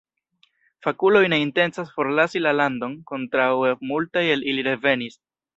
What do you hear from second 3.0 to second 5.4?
kontraŭe multaj el ili revenis.